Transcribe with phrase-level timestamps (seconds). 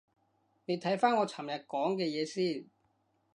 [0.65, 2.67] 你睇返我尋日講嘅嘢先